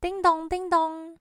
[0.00, 1.18] 叮咚叮咚，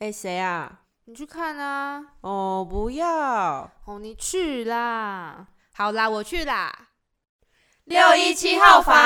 [0.00, 0.80] 哎，谁啊？
[1.04, 2.04] 你去看啊！
[2.22, 3.70] 哦，不要！
[3.84, 5.46] 哦，你去啦！
[5.72, 6.88] 好啦，我去啦。
[7.84, 8.96] 六一七号房，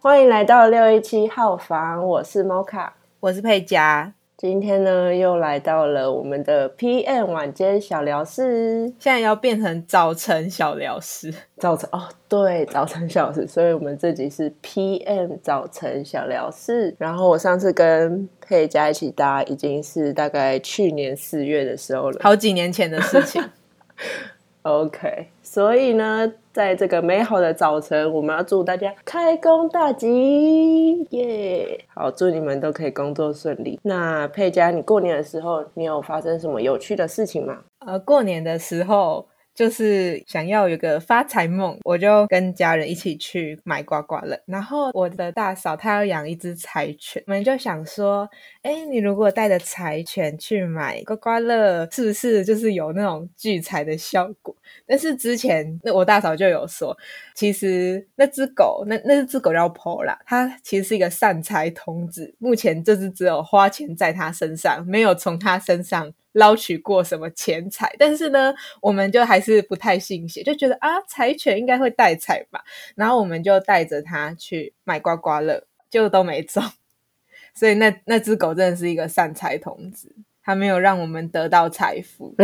[0.00, 4.14] 欢迎来到六一七号房，我是猫卡，我是佩佳。
[4.40, 11.30] 今天呢，又来到了我们的 PM 晚间小聊室，现在要变成早晨小聊室。
[11.58, 16.96] 早晨哦，对，早晨小时，所以我们这集是 PM 早晨小聊室。
[16.96, 23.44] 然后我上次跟佩佳一起搭，已经是大概去年四月的时候了，好几年前的事情。
[24.62, 31.84] OK，所以呢，在这个美好的早晨，我们要祝大家开工大吉，耶！
[31.94, 33.80] 好，祝你们都可以工作顺利。
[33.82, 37.58] 那佩佳，你过年的时候，你有发生什么有趣的事情吗？
[37.78, 39.26] 呃，过年的时候。
[39.60, 44.40] 就是想要有个发财梦，我就跟家人一起去买刮刮乐。
[44.46, 48.26] 然后我的大嫂她要养一只柴犬，我们就想说，
[48.62, 54.56] 哎，你如果带着柴犬去买刮刮乐，是不是就是有那种聚财的效果？
[54.86, 56.96] 但是之前那我大嫂就有说，
[57.34, 62.34] 其实那只狗，那那只狗叫 Pola，它其实是一个善财童子。
[62.38, 66.10] 目前就是只有花钱在它身上，没有从它身上。
[66.32, 72.62] 捞取过什么钱财，但是呢，我们就还是不太信邪，就觉得啊，柴犬应该会带财吧。
[72.94, 76.62] 然后我们就带着它去买刮刮乐，就都没中。
[77.54, 82.34] 所以那那只狗真的是一个善财童子，它没有让我们得到财富。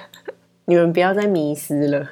[0.64, 2.10] 你们不要再迷失了。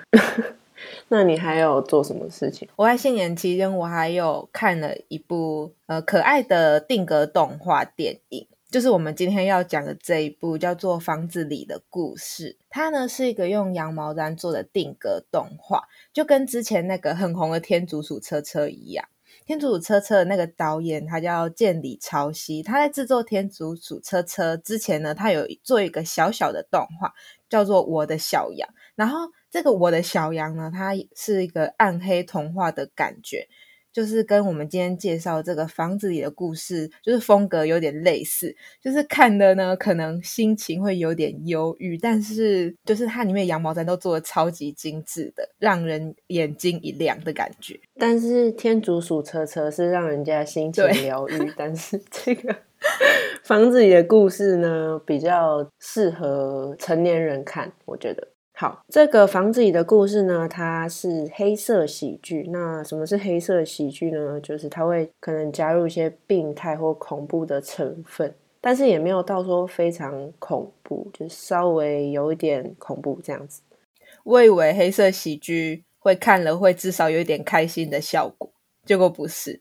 [1.09, 2.69] 那你还有做什么事情？
[2.77, 8.47] 我在新年期间，我还有看了一部呃可爱的定格动画电影。
[8.75, 19.07] 就是我们今天要讲的这一部叫做《房子里的故事》，它呢是一个用羊毛毡做的定格动画，就跟之前那个很红的《天竺鼠车车》一样。
[19.47, 27.13] 《天竺鼠车车》的那个导演他叫建里朝希，他在制作《天竺鼠车车》之前呢，他有做一个小小的动画，
[27.49, 28.69] 叫做《我的小羊》。
[28.97, 29.21] 然后
[29.53, 33.47] 这个《我的小羊》呢，它是一个暗黑童话的感觉。
[33.95, 47.79] 就是跟我们今天介绍这个房子里的故事，就是风格有点类似，就是看的呢，可能心情会有点忧郁，但是就是它里面羊毛毡都做的超级精致的，让人眼睛一亮的感觉。
[47.97, 52.57] 但是天竺鼠车车是让人家心情疗愈，但是这个
[53.45, 58.34] 房子里的故事呢，比较适合成年人看，我觉得。
[58.57, 62.49] 好，这个房子里的故事呢，它是黑色喜剧。
[62.53, 64.41] 那什么是黑色喜剧呢？
[64.41, 73.61] 就是它会可能加入一些病态或恐怖的成分，但是也没有到说非常恐怖，就稍微有一点恐怖这样子。
[74.23, 78.49] 我以为黑色喜剧会看了会至少有一点开心的效果，
[78.87, 79.61] 结果不是，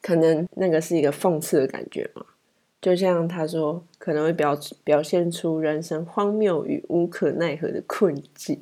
[0.00, 2.26] 可能那个是一个讽刺的感觉嘛。
[2.82, 8.60] 就像他说，可能会表表现出人生荒谬与无可奈何的困境。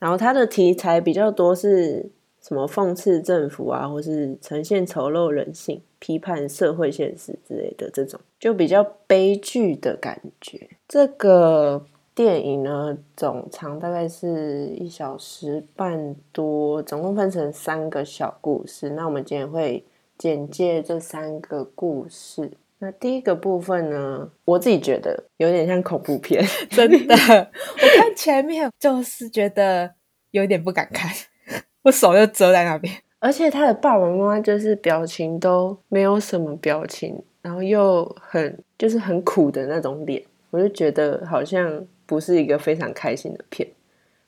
[0.00, 2.10] 然后他的题材比较多是
[2.40, 10.68] 什么讽刺政府啊，或是呈现丑陋人性、批判社会现实之类的这种，就比较悲剧的感觉。
[10.88, 18.90] 这个电影呢，总长大概是一小时半多，总共分成三个小故事。
[18.90, 19.84] 那我们今天会
[20.18, 22.50] 简介这三个故事。
[22.82, 27.14] 那第一个部分呢，我自己觉得有点像恐怖片， 真的。
[27.14, 29.92] 我看前面就是觉得
[30.30, 31.10] 有点不敢看，
[31.82, 32.92] 我手就遮在那边。
[33.18, 43.68] 而且他的爸爸妈妈就是表情都没有什么表情，然后又很就是很苦的那种脸，我就觉得好像不是一个非常开心的片。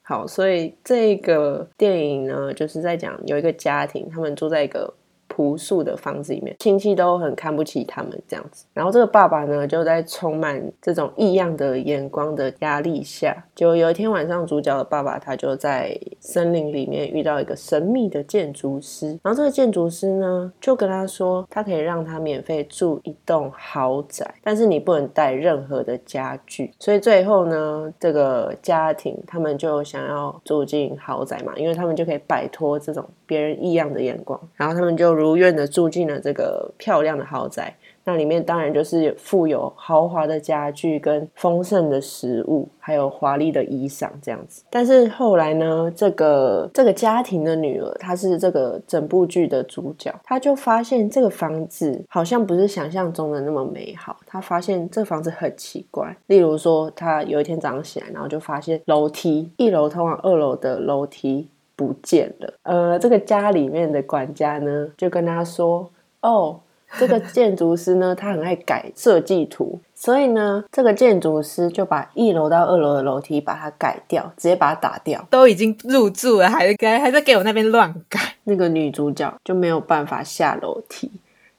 [0.02, 4.92] 好，所以这个电影呢，就是在讲有一个家庭，他们住在一个。
[5.34, 8.66] 朴素的房子里面，亲戚都很看不起他们这样子。
[8.74, 19.18] 然后这个爸爸呢，就在充满这种异样的眼光的压力下，就有一天晚上，主角的爸爸他就在森林里面遇到一个神秘的建筑师。
[19.22, 26.70] 然后这个建筑师呢，就跟他说，他可以让他免费住一栋豪宅，但是你不能带任何的家具。
[26.78, 34.38] 所以最后呢，这个家庭他们就想要住进豪宅嘛，因为他们就可以摆脱这种别人异样的眼光。
[34.56, 35.21] 然后他们就。
[35.22, 37.74] 如愿的住进了这个漂亮的豪宅。
[38.04, 44.64] 那里面当然就是富有豪华的家具、跟丰盛的食物，还有华丽的衣裳这样子。
[44.68, 54.16] 但是后来呢，这个这个家庭的女儿，她是这个整部剧的主角，她就发现这个房子好像不是想象中的那么美好。
[54.26, 61.48] 她发现这房子很奇怪，例如说，她有一天早上起来，然后就发现楼梯一楼通往二楼的楼梯
[61.86, 62.54] 不见了。
[62.62, 65.90] 呃，这个家里面的管家呢，就跟他说
[66.22, 66.60] ：“哦，
[66.98, 75.26] 这个建筑师呢， 他很爱改设计图，所以呢，这个建筑师就把一楼到二楼的楼梯把它改掉，直接把它打掉。
[75.30, 78.20] 都已经入住了，还该还在给我那边乱改。
[78.44, 81.10] 那个女主角就没有办法下楼梯，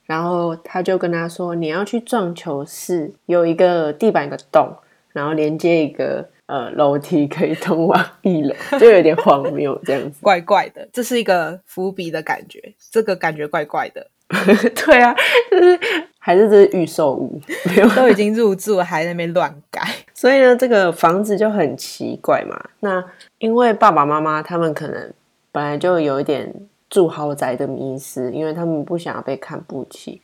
[0.05, 4.73] 然后他就跟他说：你要去撞球室，有一个地板有个洞，
[5.11, 10.19] 然后连接一个呃楼梯，可以通往一楼，就有点荒谬这样子。
[10.21, 14.07] 怪怪的，这是一个伏笔的感觉，这个感觉怪怪的。
[14.33, 15.13] 对啊，
[15.51, 15.79] 就是
[16.17, 19.81] 还是这是预售屋，没有都已经入住了，还在那边乱改。
[20.15, 22.59] 所以呢，这个房子就很奇怪嘛。
[22.79, 23.03] 那
[23.37, 25.13] 因为爸爸妈妈他们可能
[25.51, 26.51] 本来就有一点
[26.89, 30.21] 住豪宅的迷失，因为他们不想要被看不起，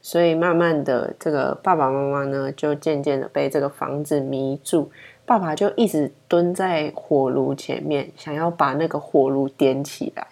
[0.00, 4.90] 所以慢慢的，这个爸爸妈妈呢，就渐渐的被这个房子迷住。
[5.24, 10.26] 爸爸就一直蹲在火炉前面，想要把那个火炉点起来，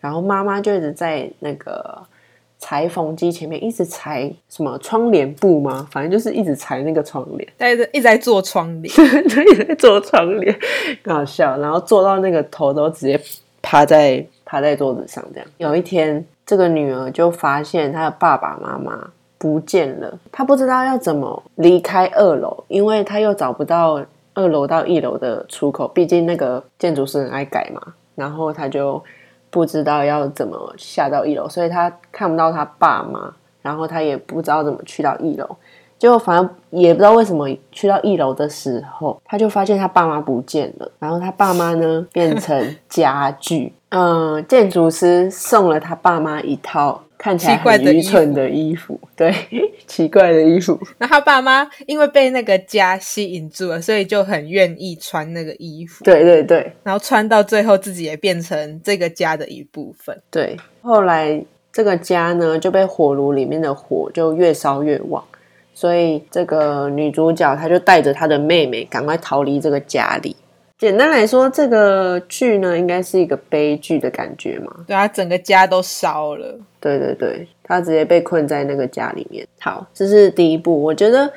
[0.00, 2.02] 然后妈妈就一直在那个。
[2.58, 5.86] 裁缝机前面一直裁什么窗帘布吗？
[5.90, 8.94] 反正就是一直裁那个窗帘，在一直在做窗帘，
[9.28, 10.58] 对，在做窗帘，
[11.04, 11.58] 很好笑。
[11.58, 13.20] 然后做到那个头都直接
[13.60, 15.46] 趴在趴在桌子上，这样。
[15.58, 19.06] 有一天，这个女儿就发现她的爸爸妈妈
[19.36, 24.02] 不见了，她不知道要怎么离开二楼，因为她又找不到
[24.36, 27.82] 二楼到一楼的出口，毕竟那个建筑师很爱改嘛。
[28.14, 29.02] 然后他就。
[29.48, 35.48] 不知道要怎么下到一楼，所以他看不到他爸妈，然后他也不知道怎么去到一楼。
[35.98, 43.72] 结果反正也不知道为什么去到一楼的时候，他就发现他爸妈不见了，然后他爸妈呢变成 家具。
[43.90, 47.00] 嗯，建筑师送了他爸妈一套。
[47.18, 49.34] 看起来很愚蠢的衣服，对，
[49.86, 50.78] 奇怪的衣服。
[50.98, 56.04] 那他爸妈因为被那个家吸引住了，所以就很愿意穿那个衣服。
[56.04, 60.20] 对对对，然后穿到最后，自己也变成这个家的一部分。
[60.30, 61.42] 对，后来
[61.72, 65.24] 这个家呢就被火炉里面的火就越烧越旺，
[65.74, 70.36] 所以这个女主角她就带着她的妹妹赶快逃离这个家里。
[70.78, 74.70] 简单来说，这个剧呢，应该是一个悲剧的感觉嘛？
[74.86, 76.54] 对啊，整个家都烧了。
[76.78, 79.46] 对对对，他直接被困在那个家里面。
[79.58, 80.82] 好，这是第一部。
[80.82, 81.32] 我觉得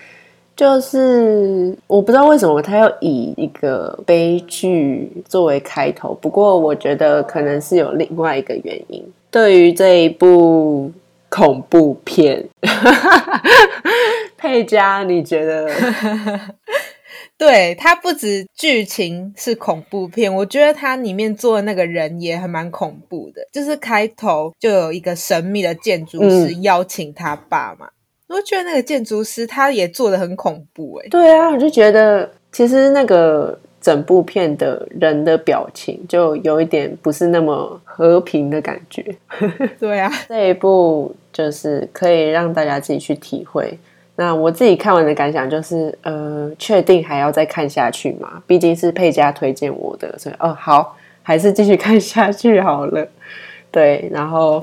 [0.58, 9.02] 就是我不知道为什么他要以一个悲剧作为开头，不过我觉得可能是有另外一个原因。
[9.32, 10.92] 对于这一部
[11.30, 12.46] 恐怖片，
[14.38, 15.72] 佩佳，你觉得？
[17.40, 23.42] 对它不止剧情是恐怖片，我觉得它里面做的那个人也还蛮恐怖的。
[23.54, 27.88] 就是开头就有一个神秘的建筑师邀请他爸嘛，
[28.28, 31.08] 我觉得那个建筑师他也做的很恐怖哎。
[31.10, 39.16] 对啊，我就觉得其实那个整部片的人的表情就有一点不是那么和平的感觉。
[39.80, 43.80] 对啊，这一部就是可以让大家自己去体会。
[44.22, 48.44] 那我自己看完的感想就是，呃，确定还要再看下去吗？
[48.46, 50.94] 毕竟是佩佳推荐我的，所以哦，好，
[51.24, 53.08] 还是继续看下去好了。
[53.72, 54.60] 对，然后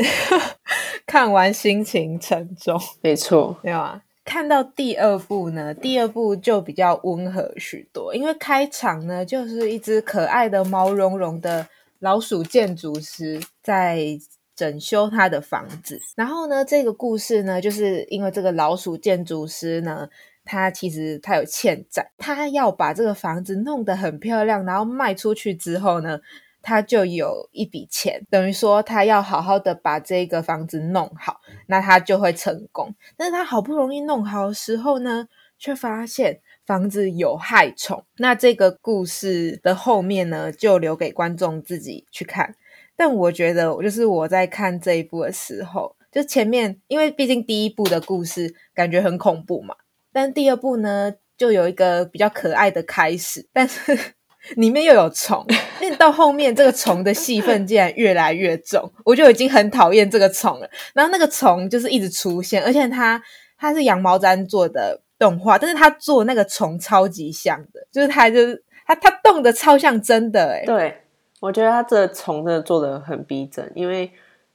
[1.07, 3.99] 看完心情沉重，没错， 没有啊。
[4.27, 11.67] 看到第二部呢，第二部就比较温和许多，因为开场呢就是一只可爱的毛茸茸的
[12.01, 14.19] 老鼠建筑师在。
[14.57, 20.09] 整修他的房子，然后呢，这个故事呢，就是因为这个老鼠建筑师呢，
[20.45, 26.19] 他其实他有欠债，他要把这个房子弄得很漂亮，然后卖出去之后呢，
[26.63, 32.95] 他就有一笔钱，等于说他要好好的把这个房子弄好，那他就会成功。
[33.15, 38.03] 但是他好不容易弄好的时候呢，却发现房子有害虫。
[38.17, 42.55] 那这个故事的后面呢，就留给观众自己去看。
[42.97, 49.75] 但我觉得，就是我在看这一部的时候，就前面，因为毕竟第一部的故事感觉很恐怖嘛，
[50.13, 53.99] 但第二部呢，就有一个比较可爱的开始，但是
[54.57, 55.45] 里面又有虫，
[55.81, 60.71] 那到后面这个虫的戏份竟然越来越重，我就已经很讨厌这个虫了。
[60.95, 63.21] 然后那个虫就是一直出现，而且它
[63.59, 71.03] 它是羊毛毡做的动画，但是它做那个虫超级像的，就是它就是它它动的超像真的哎，对。
[71.41, 74.11] 我觉得他这虫真的做的很逼真，因为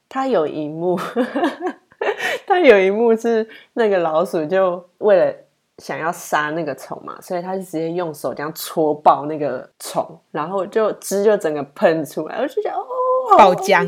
[0.08, 0.98] 他有一幕，
[2.46, 5.34] 他有一幕是那个老鼠就为了
[5.78, 12.84] 想要杀那个虫嘛，所以他就直接用手这样戳爆那个虫，然后就汁就整个喷出来，我就觉得哦，
[13.38, 13.86] 爆浆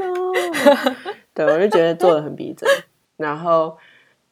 [0.00, 0.94] 哦，
[1.34, 2.68] 对，我就觉得做的很逼真。
[3.16, 3.76] 然后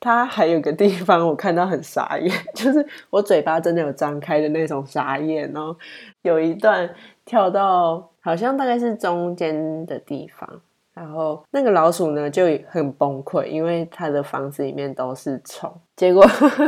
[0.06, 5.76] 他还有个地方我看到很傻眼， 就是我嘴巴真的有张开的那种傻眼哦，
[6.22, 6.88] 有一段。
[7.24, 10.48] 跳到好像大概是中间的地方。
[10.94, 15.68] 然后那个老鼠呢就很崩溃，因为它的房子里面都是虫。
[15.96, 16.24] 结果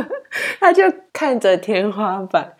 [0.59, 2.53] 它就看着天花板，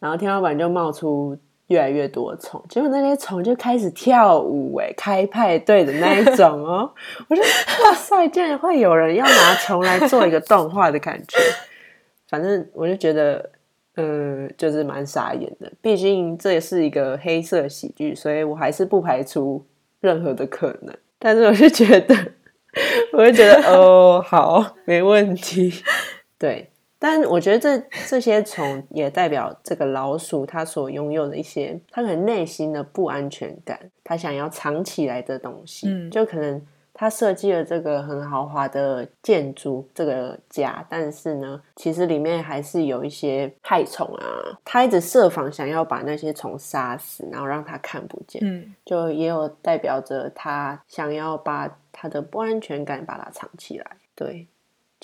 [0.00, 1.38] 然后天花板就冒出
[1.68, 2.62] 越来越多虫。
[2.68, 6.92] 结果那些虫就开始跳舞，哎，开派对的那一种哦。
[7.28, 11.38] 我就哇塞，竟然会有人要拿虫来做一个动画的感觉。
[12.28, 13.50] 反正我就觉得，
[13.96, 15.70] 嗯，就是蛮傻眼的。
[15.80, 19.64] 毕竟这也是一个黑色喜剧，所以我还是不排除
[20.00, 20.94] 任何的可能。
[21.18, 22.14] 但是我就觉得，
[23.12, 25.72] 我就觉得哦，好，没问题。
[26.36, 26.68] 对，
[27.04, 36.62] 但我觉得这这些虫也代表这个老鼠它所拥有的一些，它可能内心的不安全感，它想要藏起来的东西，嗯，就可能。
[36.96, 44.24] 他设计了这个很豪华的建筑，这个家，但是呢，其实里面还是有一些害虫啊。
[44.64, 48.40] 他一直设防想要把那些虫杀死，然后让它看不见。
[48.44, 53.84] 嗯，就也有代表着他想要把他的不安全感把它藏起来。
[54.14, 54.46] 对，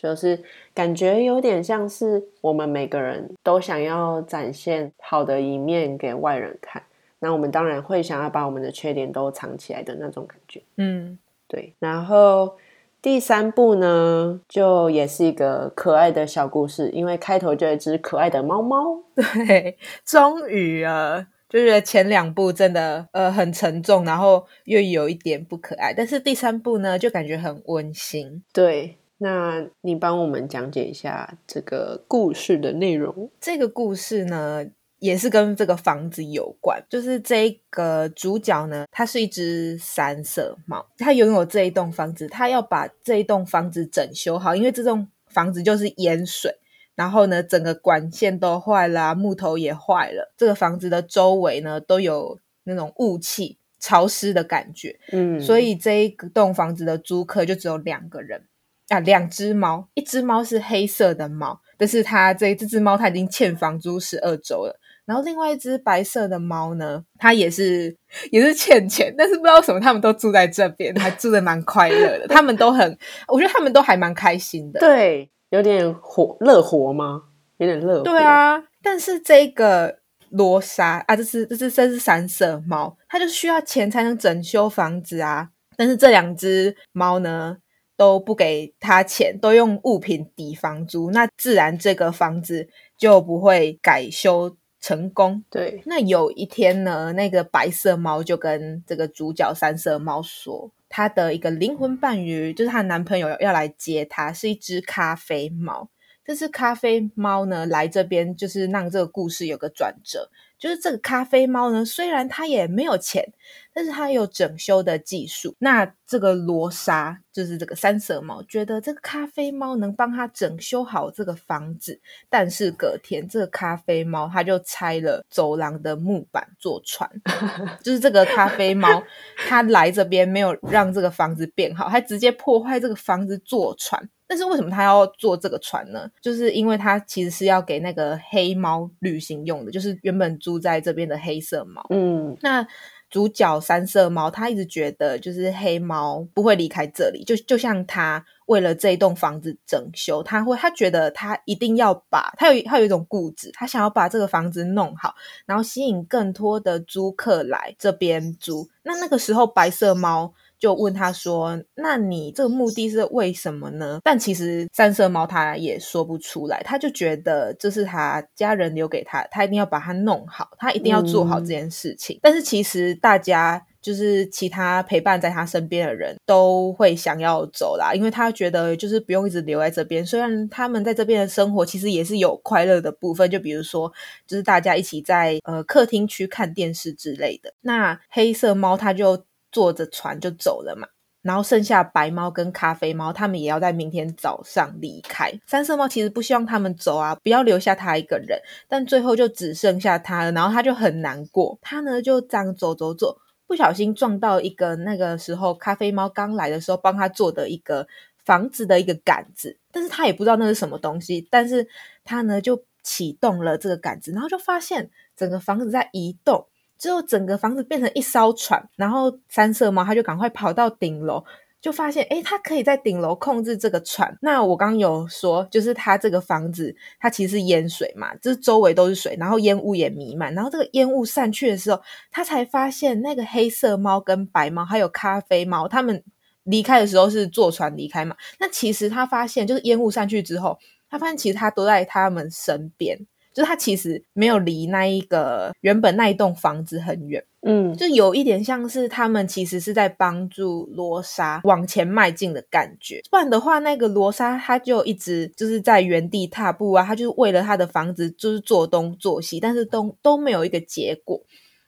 [0.00, 0.42] 就是
[0.72, 6.82] 感觉有点像是我们每个人都想要展现好的一面给外人看，
[7.18, 10.62] 那我们当然会想要把我们的缺点都藏起来的那种感觉。
[10.76, 11.18] 嗯。
[11.52, 12.56] 对，然后
[13.02, 19.02] 第三部呢，就也是一个可爱的小故事，因为开头就一只可爱的猫猫。
[19.16, 28.44] 对，终于啊，就是前两部真的呃很沉重，然后又有一点不可爱，但是第三部呢，就感觉很温馨。
[28.52, 33.30] 对，那你帮我们讲解一下这个故事的内容。
[33.40, 34.66] 这个故事呢？
[34.98, 46.54] 也是跟这个房子有关，就是这个主角呢，它是一只三色猫，它拥有这一栋房子，它要把这一栋房子整修好，因为这栋房子就是淹水，
[46.94, 58.44] 然后呢，整个管线都坏了，木头也坏了，这个房子的周围呢都有那种雾气、潮湿的感觉，嗯，所以这一栋房子的租客就只有两个人
[58.90, 64.78] 啊，两只猫，一只猫是黑色的猫，但是它这这只猫它已经欠房租十二周了。
[65.06, 67.96] 然后另外一只白色的猫呢，它也是
[68.30, 72.28] 也是欠钱，但是不知道什么，他们都住在这边，还住的蛮快乐的。
[72.28, 74.78] 他们都很，我觉得他们都还蛮开心的。
[74.78, 77.22] 对，有点活乐活吗？
[77.58, 78.04] 有点乐活。
[78.04, 79.98] 对啊，但是这个
[80.30, 85.48] 罗莎啊，这是这是这是三色猫，它就需要钱才能整修房子啊。
[85.76, 87.56] 但是这两只猫呢，
[88.00, 92.66] 都不给他钱，都用物品抵房租，那自然这个房子
[92.96, 94.56] 就不会改修。
[94.82, 105.90] 成功对，那有一天呢，那个白色猫就跟这个主角三色猫说，她的一个灵魂伴侣就是她男朋友要来接她，是一只咖啡猫。
[106.24, 110.30] 这只咖啡猫呢来这边，就是让这个故事有个转折。
[110.60, 113.24] 就是这个咖啡猫呢，虽然它也没有钱，
[113.72, 115.56] 但是它有整修的技术。
[115.58, 121.98] 那这个罗莎就是这个三色猫，觉得这个咖啡猫能帮他整修好这个房子。
[122.28, 127.10] 但是隔天，这个咖啡猫它就拆了走廊的木板做船。
[127.82, 129.02] 就是这个咖啡猫，
[129.48, 134.10] 它来这边没有让这个房子变好，还直接破坏这个房子做船。
[134.30, 136.08] 但是为什么他要坐这个船呢？
[136.20, 141.84] 就是因为他其实是要给那个黑猫旅行用的，就是原本住在这边的黑色猫。
[141.90, 142.64] 嗯，那
[143.10, 155.12] 主角三色猫，他一直觉得就是黑猫不会离开这里，就就像他为了这一栋房子整修，他会他觉得他一定要把他有他有一种固执，他想要把这个房子弄好，
[155.44, 158.68] 然后吸引更多的租客来这边租。
[158.84, 160.32] 那那个时候白色猫。
[160.60, 172.18] 就问他说：“那你这个目的是为什么呢？”但其实三色猫他也说不出来，他就觉得这是他家人留给他，他一定要把它弄好，他一定要做好这件事情。
[172.22, 180.04] 但是其实大家就是其他陪伴在他身边的人都会想要走啦，因为他觉得就是不用一直留在这边。
[180.04, 183.90] 虽然他们在这边的生活其实也是有快乐的部分，就比如说
[184.26, 187.54] 就是大家一起在呃客厅区看电视之类的。
[187.62, 189.24] 那黑色猫它就。
[189.52, 190.86] 坐着船就走了嘛，
[191.22, 195.32] 然后剩下白猫跟咖啡猫，他们也要在明天早上离开。
[195.46, 201.58] 三色猫其实不希望他们走啊，不要留下他一个人，但最后就只剩下他了，然后他就很难过。
[201.60, 207.86] 他呢就这样走走走，不小心撞到一个那个时候咖啡猫刚来的时候帮他做的一个
[208.24, 211.68] 房子的一个杆子，但是他也不知道那是什么东西，但是
[212.04, 216.46] 他呢就启动了这个杆子，然后就发现整个房子在移动。
[216.80, 221.22] 之后整个房子变成一艘船，然后三色猫它就赶快跑到顶楼，
[221.60, 224.16] 就发现，诶，他可以在顶楼控制这个船。
[224.22, 230.32] 那我刚有说，就是它这个房子，它其实是淹水嘛，就是周围都是水，然后烟雾也弥漫。
[230.32, 236.02] 然后这个烟雾散去的时候，他才发现那个黑色猫跟白猫还有咖啡猫，他们
[236.44, 238.16] 离开的时候是坐船离开嘛。
[238.38, 240.58] 那其实他发现，就是烟雾散去之后，
[240.88, 242.98] 他发现其实他都在他们身边。
[243.32, 253.00] 就是他其实没有离那一个原本那一栋房子很远，嗯，就有一点像是他们其实是在帮助罗莎往前迈进的感觉。
[253.10, 261.22] 不然的话，那个罗莎他就一直就是在原地踏步啊，他就是为了他的房子就是做东做西，但是都都没有一个结果。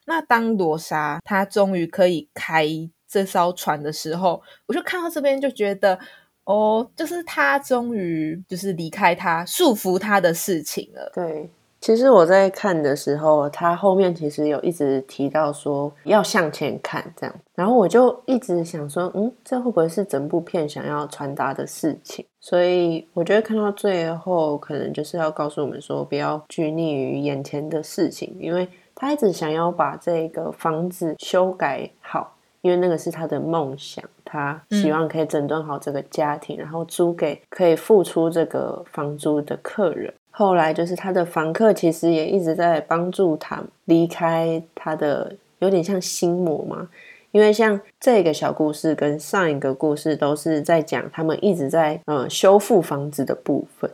[0.05, 2.67] 那当罗莎他终于可以开
[3.07, 5.97] 这艘船的时候，我就看到这边就觉得。
[6.45, 11.11] 哦，就是他终于就是离开他束缚他的事情了。
[11.13, 22.25] 对，其实我在看的时候，他后面其实有一直提到说要向前看这样，然后我就一直想说，嗯，这会不会是整部片想要传达的事情？
[22.41, 32.35] 所以我觉得看到最后，可能就是要告诉我们说，不要拘泥于眼前的事情，因为他一直想要把这个房子修改好。
[32.63, 34.01] 因为那个是他的梦想，
[34.33, 40.11] 他希望可以整顿好这个家庭，然后租给可以付出这个房租的客人。
[40.31, 46.89] 后来就是他的房客其实也一直在帮助他离开他的，有点像心魔嘛。
[47.29, 53.87] 因为像这个小故事跟上一个故事都是在讲他们一直在呃修复房子的部分，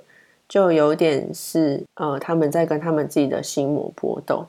[0.48, 4.46] 就有点是呃他们在跟他们自己的心魔搏斗，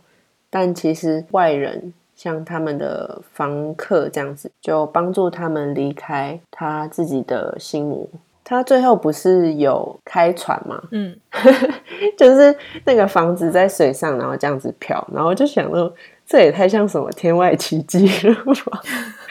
[0.48, 1.92] 但其实外人。
[2.22, 8.06] 像他们的房客这样子，就帮助他们离开他自己的心魔。
[8.44, 10.82] 他最后不是有开船吗？
[10.90, 11.16] 嗯，
[12.18, 15.90] 就是那个房子在水上，然后这样子漂，然后就想到。
[16.30, 18.34] 这也太像什么天外奇迹了
[18.64, 18.80] 吧？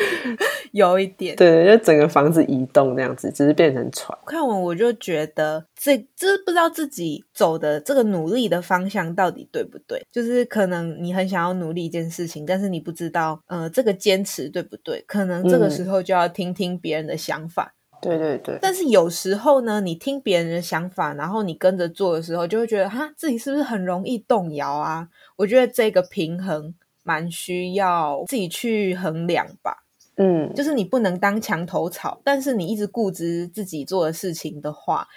[0.73, 4.19] 有一点，对，就整个房子移动那样子，只是变成船。
[4.25, 10.05] 看完我就觉得，这这不知道自己走的这个努力的方向到底对不对？
[10.11, 15.01] 就是可能你很想要努力一件事情，但是你不知道，呃，这个坚持对不对？
[15.07, 17.73] 可能这个时候就要听听别人的想法。
[18.01, 18.57] 对对对。
[18.61, 25.07] 但是有时候呢，你听别人的想法，然后你跟着做的时候，就会觉得，哈，自己是不是很容易动摇啊？
[25.37, 26.75] 我觉得这个平衡。
[27.09, 29.83] 蛮需要自己去衡量吧，
[30.17, 35.07] 嗯，就是你不能当墙头草，但是你一直固执自己做的事情的话，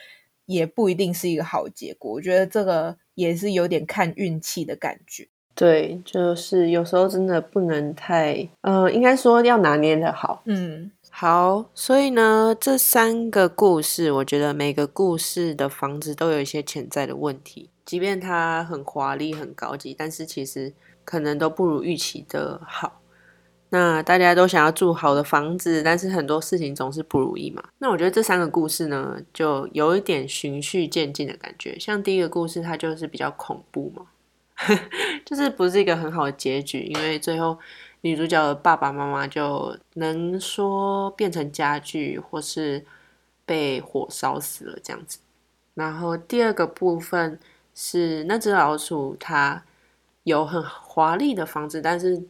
[0.46, 2.12] 也不一定是一个好结果。
[2.12, 5.28] 我觉得这个也是有点看运气的感觉。
[5.54, 10.40] 对，就是有时候真的不能太，呃，应该说要拿捏的好。
[10.46, 20.72] 嗯，好，所以呢，这三个故事，我觉得每个故事的房子都有一些潜在的问题，即便它很华丽、很高级，但是其实。
[21.04, 23.00] 可能都不如预期的好。
[23.74, 27.64] 那大家都想要住好的房子，但是很多事情总是不如意嘛。
[27.78, 31.78] 那我觉得这三个故事呢，就有一点循序渐进的感觉。
[31.78, 34.06] 像第一个故事，它就是比较恐怖嘛，
[35.24, 37.58] 就是不是一个很好的结局，因为最后
[38.02, 42.84] 女主角的爸爸妈妈就能说变成家具，或是
[43.46, 45.18] 被火烧死了这样子。
[45.72, 47.40] 然后第二个部分
[47.74, 49.62] 是那只老鼠，它。
[50.24, 52.22] 有很华丽的房子，但是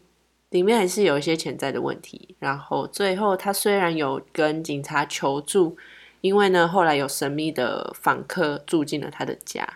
[0.51, 2.37] 里面还是有一些潜在的问题。
[2.39, 5.77] 然后最后，他虽然有跟警察求助，
[6.21, 9.67] 因为呢后来有神秘的访客住进了他的家，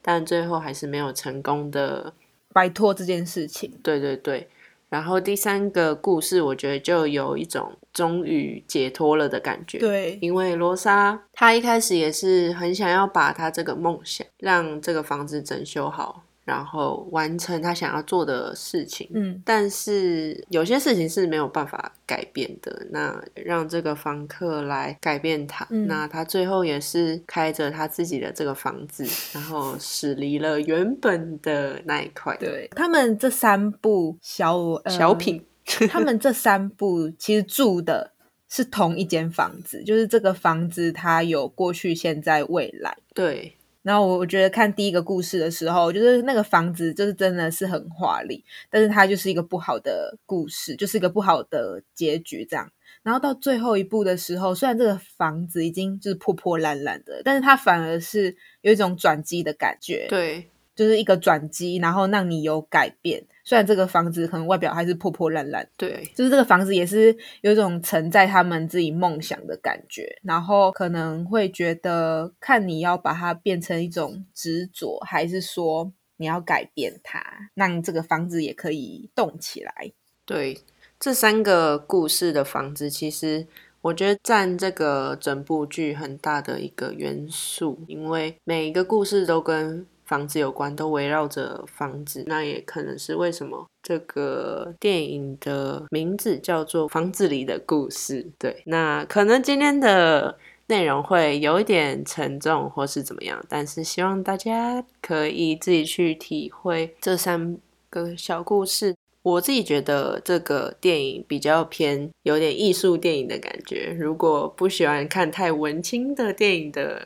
[0.00, 2.12] 但最后还是没有成功的
[2.52, 3.72] 摆脱这件事情。
[3.82, 4.48] 对对对。
[4.88, 9.78] 然后第三个故事，我觉得就有一种终于解脱了的感觉。
[9.78, 16.22] 对，因为罗莎她一开始也是很想要把她这个梦想，让这个房子整修好。
[16.44, 22.86] 然后完成他想要做的事情，嗯，但是有些事情是没有办法改变的。
[22.90, 32.36] 那让这个房客来改变他，那他最后也是开着他自己的这个房子，然后驶离了原本的那一块。
[32.38, 35.44] 对他们这三部小小品，
[35.88, 38.12] 他们这三部其实住的
[38.48, 42.96] 是同一间房子，就是这个房子它有过去、现在、未来。
[43.14, 43.56] 对。
[43.82, 52.70] 然后我我觉得看第一个故事的时候，就是那个房子就是真的是很华丽，但是它就是一个不好的故事，就是一个不好的结局这样。
[53.02, 60.06] 然后到最后一步的时候，虽然这个房子已经就是破破烂烂的，但是它反而是有一种转机的感觉。
[60.08, 60.48] 对。
[60.82, 63.22] 就是一个转机，然后让你有改变。
[63.44, 70.16] 虽然这个房子可能外表还是破破烂烂，对，就是这个房子也是有一种承载他们自己梦想的感觉。
[70.22, 77.22] 然后可能会觉得，看你要把它变成一种执着，还是说你要改变它，
[77.54, 79.92] 让这个房子也可以动起来。
[80.24, 80.58] 对，
[80.98, 83.46] 这三个故事的房子，其实
[83.80, 92.22] 我觉得占这个整部剧很大的一个元素，因为每一个故事都跟房子有关，都围绕着房子。
[92.26, 98.22] 那也可能是为什么这个电影的名字叫做《房子里的故事》。
[98.38, 107.56] 对，那可能今天的内容会有一点沉重，或是怎么样，但是希望大家可以自己去体会这三
[107.88, 108.94] 个小故事。
[109.22, 117.00] 我自己觉得这个电影比较偏有点艺术电影的感觉，如果不喜欢看太文青的电影的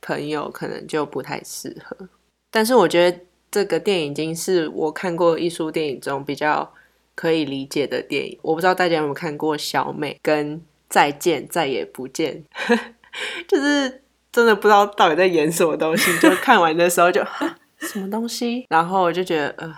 [0.00, 2.08] 朋友，可能就不太适合。
[2.50, 6.72] 但是我觉得这个电影已经是我看过艺术电影中比较
[7.14, 8.38] 可以理解的电影。
[8.42, 10.56] 我不知道大家有没有看过《小美》跟
[10.88, 12.44] 《再见再也不见》，
[13.48, 17.22] 就是真的不知道到底在演什么东西，就 看完的时候就
[17.78, 19.74] 什么东西，然后我就觉得呃。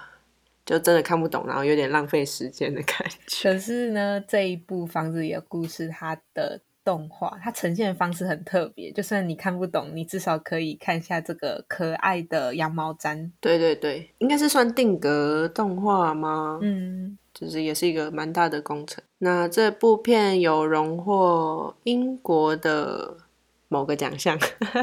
[0.66, 3.50] 就真的看不懂，然后有点浪费时间的感觉。
[3.50, 8.90] 可是呢，这一部房子里的故事，它的动画，它呈现的方式很特别。
[8.92, 13.30] 就算你看不懂，你至少可以看一下这个可爱的羊毛毡。
[13.40, 16.58] 对对对，应该是算定格动画吗？
[16.62, 19.02] 嗯，就是也是一个蛮大的工程。
[19.18, 23.16] 那这部片有荣获英国的。
[23.72, 24.36] 某个奖项，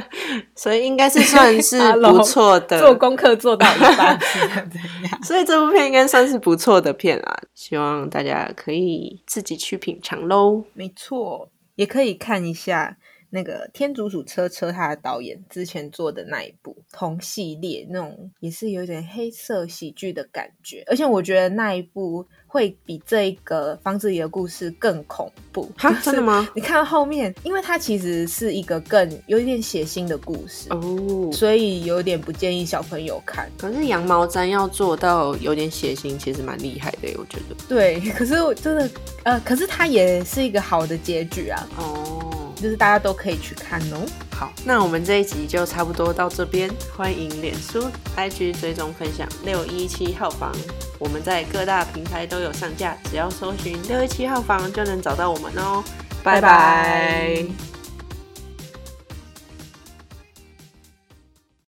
[0.56, 2.80] 所以应该是算是 不错的。
[2.80, 4.18] 做功课做到一半，
[5.24, 7.38] 所以这部片应该算是不错的片啊！
[7.54, 10.64] 希望大家可以自己去品尝喽。
[10.74, 12.98] 没错，也可以看一下
[13.30, 22.26] 那个天竺鼠车车他的导演之前做的那一部同系列，那种也是有点黑色喜剧的感觉，而且我觉得那一部。
[22.50, 25.92] 会比这个房子里的故事更恐怖哈？
[26.02, 26.48] 真的吗？
[26.56, 33.52] 你看后面，因为它其实是一个更有一点血腥的故事哦，所以有点不建议小朋友看。
[33.58, 37.56] 可是羊毛毡要做到有点血腥，其实蛮厉害的，我觉得。
[37.68, 38.90] 对，可是我真的
[39.26, 41.68] 呃，可是它也是一个好的结局啊。
[41.78, 42.37] 哦。
[42.62, 44.06] 就是大家都可以去看哦。
[44.32, 46.70] 好，那我们这一集就差不多到这边。
[46.96, 50.52] 欢迎脸书、IG 追踪分享六一七号房，
[51.00, 55.84] 我们在各大平台都有上架，只要搜寻六一七号房就能找到我们哦。
[56.24, 57.67] 拜拜。